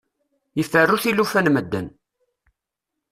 [0.61, 1.87] Iferru tilufa n medden.